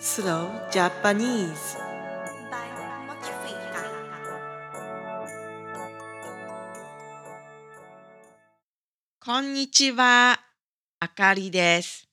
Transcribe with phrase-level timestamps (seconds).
[0.00, 1.78] Slow Japanese
[2.50, 2.68] by
[3.06, 3.84] Mochifika.
[9.24, 10.40] こんにちは、
[10.98, 12.08] あかりです。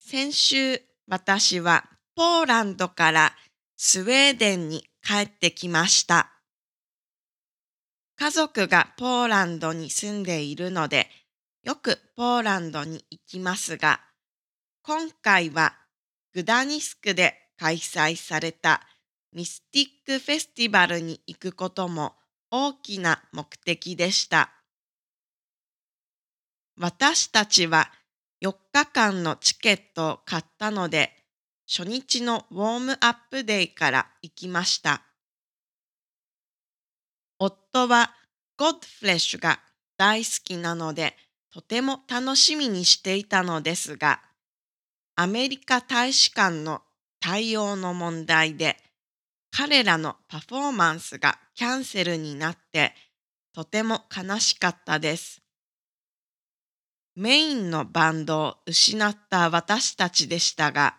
[0.00, 3.32] 先週、私はポーランドから
[3.76, 6.32] スウェーデンに帰ってきました。
[8.16, 11.08] 家族がポーランドに住んでいるので、
[11.62, 14.00] よくポーランドに行きますが、
[14.82, 15.76] 今回は
[16.34, 18.80] グダニスクで開催された
[19.32, 22.14] ミスティックフェスティバルに行くことも
[22.50, 24.50] 大きな目的でした。
[26.76, 27.90] 私たちは
[28.42, 31.12] 4日間のチケットを買ったので、
[31.68, 35.02] 初日のウォームアップデーから行きました。
[37.38, 38.10] 夫は
[38.56, 39.60] ゴッドフレッシュが
[39.96, 41.16] 大好きなので、
[41.52, 44.20] とても楽しみにしていたのですが、
[45.16, 46.82] アメリカ大使館の
[47.20, 48.76] 対応の問題で、
[49.52, 52.94] 彼らのパフォーマンスがキャンセルになって、
[53.54, 55.40] とても悲しかったです。
[57.14, 60.96] メインのバンドを失った私たちでしたが、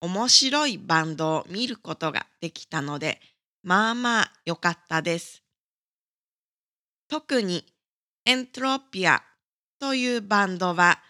[0.00, 3.20] 面白いバンドを見ることができたので、
[3.62, 5.42] まあまあ良かったです。
[7.08, 7.66] 特に
[8.24, 9.22] エントロピア
[9.78, 11.02] というバンドは、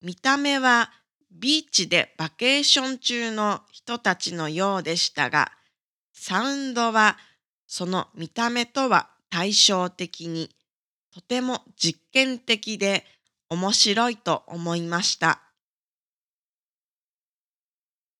[0.00, 0.90] 見た目は
[1.34, 5.52] ビーチでバケーション中の人たちのようでしたが、
[6.12, 7.16] サウンドは
[7.66, 10.50] その見た目とは対照的に
[11.12, 13.04] とても実験的で
[13.48, 15.40] 面白いと思いました。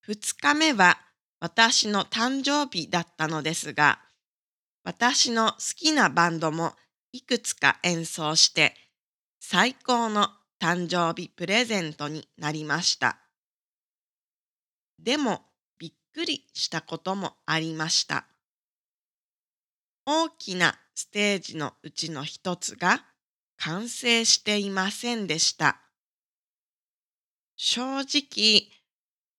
[0.08, 0.98] 2日目は
[1.38, 4.00] 私の誕生日だったのですが、
[4.84, 6.72] 私の好きなバンドも
[7.12, 8.74] いくつか演奏して
[9.38, 10.28] 最高の
[10.62, 13.18] 誕生日プレゼントになりました。
[14.96, 15.40] でも
[15.76, 18.28] びっくりしたこともありました。
[20.06, 23.04] 大きなステージのうちの一つが
[23.56, 25.80] 完成していませんでした。
[27.56, 28.68] 正直、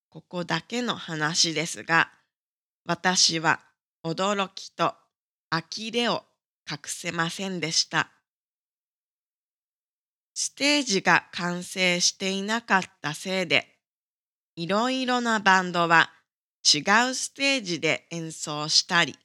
[0.10, 2.12] ここだけの話ですが、
[2.84, 3.62] 私は
[4.04, 4.94] 驚きと
[5.50, 6.26] 呆れを
[6.70, 8.12] 隠せませんでした。
[10.34, 13.68] ステージが完成していなかったせいで、
[14.56, 16.10] いろいろなバンドは
[16.64, 16.80] 違
[17.10, 19.16] うステージで演奏したり、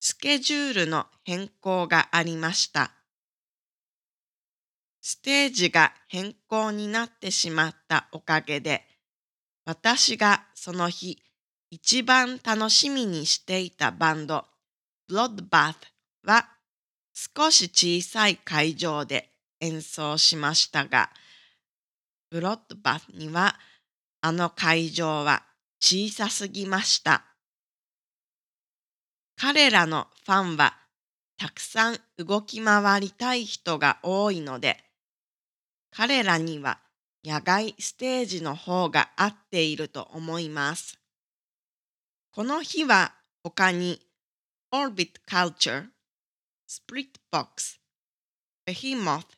[0.00, 2.92] スケジュールの変更がありました。
[5.00, 8.84] ステージが変更になってしまったおかげで、
[9.64, 11.22] 私がその日
[11.70, 14.44] 一番楽しみにしていたバンド、
[15.10, 15.74] Bloodbath
[16.24, 16.48] は
[17.14, 19.30] 少し小さい会場で
[19.60, 21.10] 演奏しましたが、
[22.32, 23.56] Bloodbath には
[24.20, 25.44] あの会場は
[25.80, 27.24] 小さすぎました。
[29.40, 30.76] 彼らのファンは
[31.38, 34.76] たくさん動き回りたい人が多いので、
[35.90, 36.80] 彼らには
[37.24, 40.98] 野外ステージの方が合っていると思います。
[42.32, 44.00] この日は他に
[44.72, 45.86] Orbit Culture、
[46.68, 47.78] Splitbox、
[48.66, 49.37] Behemoth、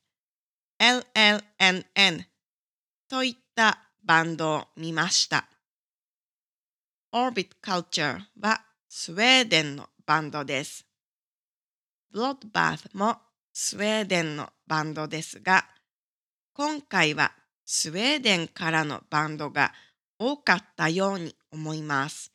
[0.80, 2.24] LLNN
[3.06, 5.46] といったバンドを見ました。
[7.12, 10.86] Orbit Culture はスウェーデンのバンドです。
[12.14, 13.18] Bloodbath も
[13.52, 15.66] スウェーデンのバンドですが、
[16.54, 17.32] 今回は
[17.66, 19.72] スウェーデンからのバンドが
[20.18, 22.32] 多かったように思います。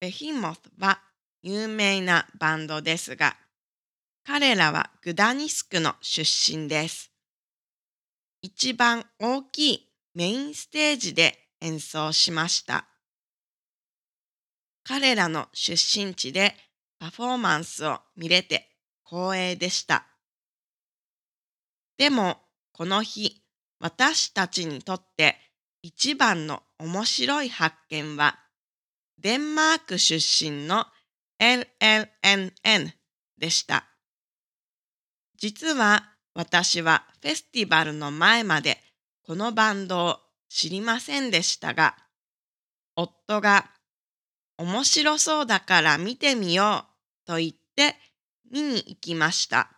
[0.00, 1.00] ベヒモスは
[1.40, 3.36] 有名なバンドですが、
[4.30, 7.10] 彼らはグダニスクの出身です。
[8.42, 12.84] 一番大きいメインステージで演奏しました。
[14.84, 16.54] 彼らの出身地で
[16.98, 18.68] パフォーマンスを見れて
[19.02, 20.04] 光栄でした。
[21.96, 22.36] でも
[22.72, 23.40] この日
[23.80, 25.38] 私たちにとって
[25.80, 28.38] 一番の面白い発見は
[29.22, 30.84] デンマーク出身の
[31.40, 32.92] LLNN
[33.38, 33.86] でした。
[35.38, 36.04] 実は
[36.34, 38.78] 私はフェスティバルの前まで
[39.22, 40.16] このバンドを
[40.48, 41.96] 知りませんでしたが、
[42.96, 43.70] 夫が
[44.56, 46.84] 面白そうだから見てみよ
[47.24, 47.94] うと言って
[48.50, 49.70] 見に行きました。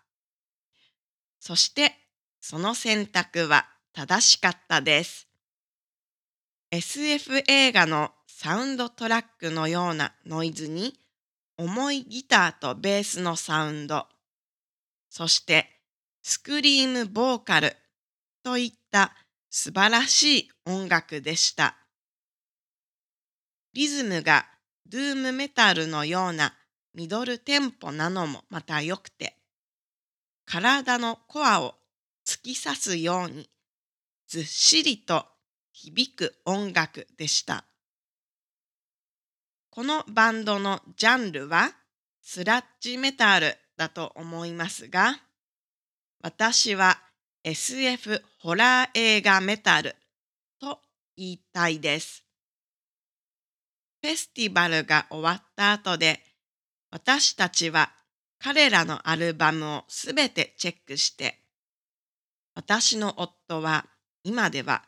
[1.39, 1.93] そして
[2.41, 5.29] その選択は正しかったです。
[6.71, 10.95] SF 映画のサウンドトラックのようなノイズに
[11.59, 14.07] 重いギターとベースのサウンド、
[15.11, 15.69] そして
[16.23, 17.77] スクリームボーカル
[18.43, 19.13] といった
[19.51, 21.77] 素晴らしい音楽でした。
[23.75, 24.47] リズムが
[24.89, 26.55] ドゥームメタルのような
[26.95, 29.37] ミドルテンポなのもまた良くて、
[30.45, 31.75] 体のコアを
[32.27, 33.49] 突き刺すように
[34.29, 35.27] ずっしりと
[35.73, 37.65] 響く音楽でした。
[39.71, 41.73] このバンドのジャンルは
[42.23, 45.17] スラッジメタルだと思いますが、
[46.23, 46.99] 私は
[47.45, 49.97] SF ホラー映画メタル
[50.61, 50.81] と
[51.17, 52.23] 言いたいです。
[54.03, 56.21] フェスティバルが終わった後で、
[56.91, 57.91] 私たちは
[58.39, 61.41] 彼らのアルバムをすべてチェックして、
[62.55, 63.87] 私の夫は
[64.25, 64.83] 今では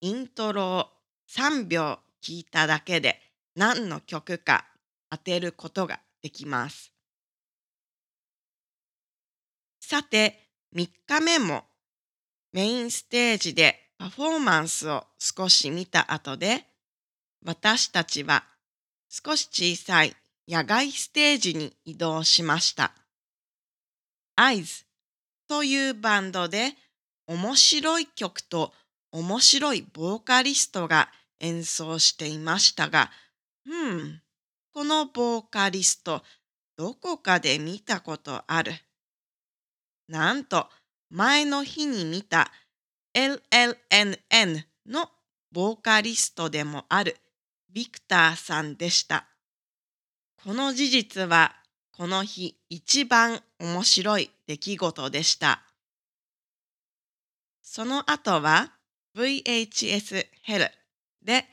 [0.00, 0.86] イントロを
[1.28, 3.20] 3秒聞いただけで
[3.54, 4.64] 何の曲か
[5.10, 6.94] 当てることができます。
[9.90, 10.38] さて、
[10.76, 11.64] 3日目も
[12.52, 16.64] メインステージでパフォーマンスを少し見た後で、
[17.44, 18.44] 私たちは
[19.08, 20.14] 少し小さい
[20.46, 22.92] 野外ステージに移動しました。
[24.36, 24.84] アイズ
[25.48, 26.74] というバンドで
[27.26, 28.72] 面白い曲と
[29.10, 31.08] 面白いボーカリストが
[31.40, 33.10] 演奏していましたが、
[33.66, 34.22] うん、
[34.72, 36.22] このボーカリスト
[36.76, 38.72] どこかで見たことある。
[40.10, 40.68] なんと
[41.08, 42.50] 前の日に見た
[43.14, 45.08] LLNN の
[45.52, 47.16] ボーカリストでもある
[47.72, 49.28] ビクターさんでした。
[50.42, 51.54] この事実は
[51.92, 55.62] この日一番面白い出来事でした。
[57.62, 58.72] その後は
[59.16, 60.70] VHS ヘル
[61.22, 61.46] で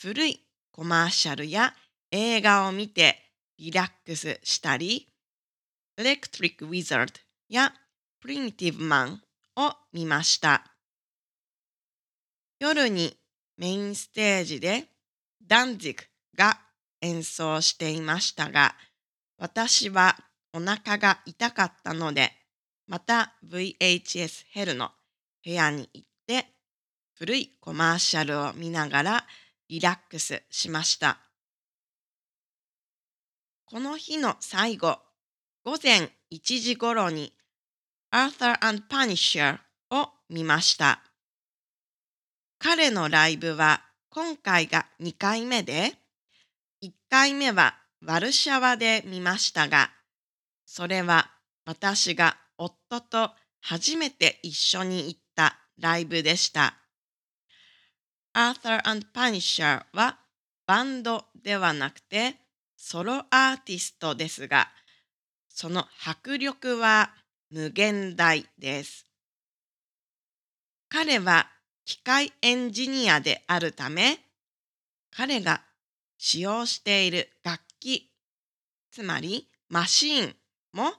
[0.00, 0.40] 古い
[0.70, 1.74] コマーシャルや
[2.12, 3.18] 映画を見て
[3.58, 5.08] リラックスしたり、
[5.96, 7.12] エレクトリック・ウィザード
[7.48, 7.72] や
[8.24, 9.22] プリミティブ・マン
[9.56, 10.64] を見ました。
[12.58, 13.18] 夜に
[13.58, 14.86] メインステージで
[15.46, 16.04] ダンジク
[16.34, 16.58] が
[17.02, 18.76] 演奏していましたが、
[19.36, 20.16] 私は
[20.54, 22.32] お腹が痛かったので、
[22.86, 24.88] また VHS ヘルの
[25.44, 26.46] 部屋に行って
[27.18, 29.26] 古いコマーシャルを見ながら
[29.68, 31.18] リラックスしました。
[33.66, 34.98] この日の最後、
[35.62, 37.34] 午前1時頃に
[38.14, 39.58] Arthur and Punisher
[39.90, 41.02] を見ました。
[42.60, 45.94] 彼のライブは今回が2回目で、
[46.80, 47.74] 1回目は
[48.06, 49.90] ワルシャワで見ましたが、
[50.64, 51.28] それは
[51.66, 56.76] 私が夫と初めて一緒に行ったライブでした。
[58.32, 60.20] Arthur and Punisher は
[60.68, 62.36] バンドではなくて
[62.76, 64.68] ソロアーティストですが、
[65.48, 67.10] その迫力は
[67.54, 69.06] 無限大です。
[70.88, 71.46] 彼は
[71.84, 74.18] 機械エンジニアであるため、
[75.14, 75.60] 彼が
[76.18, 78.10] 使用している楽器、
[78.90, 80.36] つまりマシーン
[80.72, 80.94] も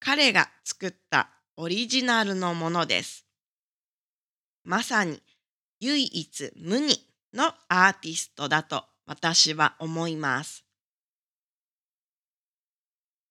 [0.00, 3.24] 彼が作ったオリジナルのものです。
[4.64, 5.22] まさに
[5.78, 6.98] 唯一無二
[7.32, 10.64] のアーティストだと私は思います。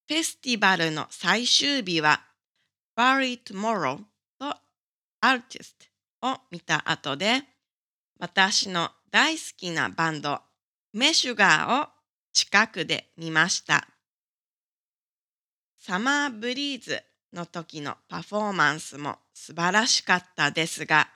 [0.07, 2.21] フェスティバルの最終日は
[2.95, 3.97] Barry Tomorrow
[4.39, 4.55] と
[5.21, 5.89] Artist
[6.21, 7.43] を見た後で
[8.19, 10.39] 私の大好きなバンド
[10.93, 11.87] メシュガーを
[12.31, 13.87] 近くで見ました。
[15.79, 21.07] サマーブリーズの時のパフォーマンスも素晴らしかったですが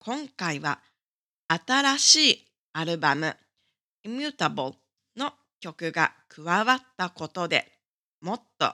[0.00, 0.80] 今回は
[1.48, 3.36] 新しいアルバム
[4.04, 4.74] Immutable
[5.16, 7.70] の曲が加わったことで
[8.20, 8.72] もっと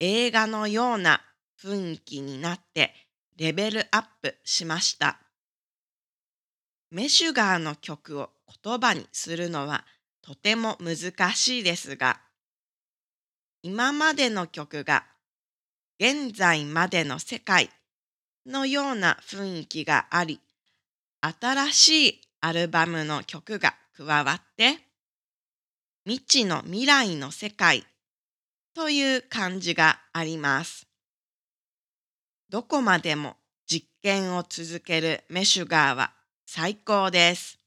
[0.00, 1.22] 映画のような
[1.62, 2.92] 雰囲気になって
[3.36, 5.20] レベルアップしました。
[6.90, 8.30] メシュガーの曲を
[8.62, 9.84] 言葉にするのは
[10.22, 12.20] とても難しいですが、
[13.62, 15.04] 今までの曲が
[16.00, 17.70] 現在までの世界
[18.44, 20.40] のような雰囲気があり、
[21.20, 24.78] 新しいアルバムの曲が加わって、
[26.04, 27.86] 未知の未来の世界
[28.74, 30.91] という感じがあります。
[32.52, 36.12] どこまでも実験を続けるメシュガーは
[36.44, 37.58] 最高です。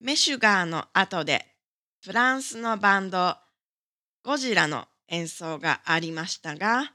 [0.00, 1.44] メシュガーの後で
[2.04, 3.34] フランスのバンド
[4.24, 6.92] ゴジラの演奏がありましたが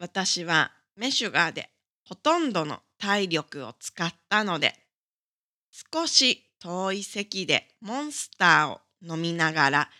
[0.00, 1.70] 私はメシュガーで
[2.08, 4.74] ほとんどの体力を使ったので
[5.94, 9.90] 少し遠い席でモンスターを飲みながら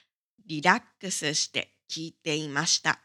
[0.44, 2.98] リラックスして聴いていました。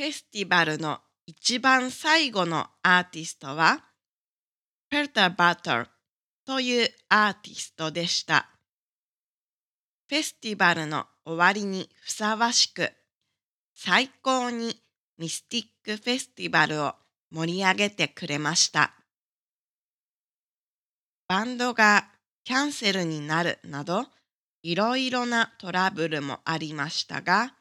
[0.00, 3.84] フェスティバルの一番最後のアーティストは
[4.88, 5.88] ペルタ・バトル
[6.46, 8.48] というアーティストでした。
[10.08, 12.90] フェスティバルの終わりにふさわしく、
[13.74, 14.74] 最高に
[15.18, 16.94] ミスティックフェスティバルを
[17.30, 18.94] 盛り上げてくれました。
[21.28, 22.08] バンドが
[22.44, 24.06] キャンセルになるなど、
[24.62, 27.52] いろいろなトラブルもありましたが、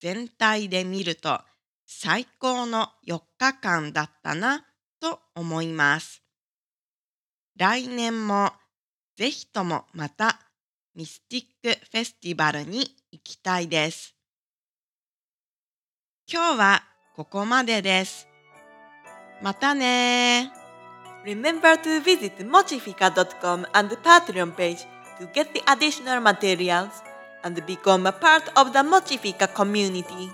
[0.00, 1.42] 全体で見ると
[1.90, 4.66] 最高の4日間だったな
[5.00, 6.22] と思います。
[7.56, 8.52] 来年も
[9.16, 10.38] ぜひともまた
[10.94, 14.14] ミスティックフェスティバルに行きたいです。
[16.30, 16.82] 今日は
[17.16, 18.28] ここまでです。
[19.40, 20.52] またね
[21.24, 24.86] Remember to visit mochifica.com and the Patreon page
[25.18, 27.02] to get the additional materials
[27.44, 30.30] and become a part of the Mochifica community.